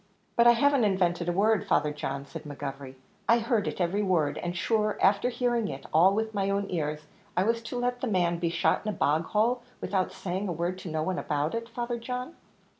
"But 0.35 0.47
I 0.47 0.53
haven't 0.53 0.83
invented 0.83 1.29
a 1.29 1.31
word, 1.31 1.63
Father 1.67 1.93
John," 1.93 2.25
said 2.25 2.41
McGovery; 2.43 2.95
"I 3.29 3.37
heard 3.37 3.67
it 3.67 3.79
every 3.79 4.01
word; 4.01 4.39
and 4.39 4.57
shure, 4.57 4.97
afther 4.99 5.29
hearing 5.29 5.67
it 5.67 5.85
all 5.93 6.15
with 6.15 6.33
my 6.33 6.49
own 6.49 6.65
ears, 6.71 7.05
was 7.37 7.59
I 7.61 7.65
to 7.65 7.77
let 7.77 8.01
the 8.01 8.07
man 8.07 8.39
be 8.39 8.49
shot 8.49 8.79
into 8.79 8.89
a 8.97 8.99
bog 8.99 9.25
hole, 9.25 9.61
without 9.79 10.11
saying 10.11 10.47
a 10.47 10.51
word 10.53 10.79
to 10.79 10.89
no 10.89 11.03
one 11.03 11.19
about 11.19 11.53
it, 11.53 11.69
Father 11.69 11.99
John?" 11.99 12.33